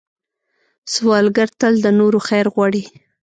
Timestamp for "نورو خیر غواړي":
1.99-2.83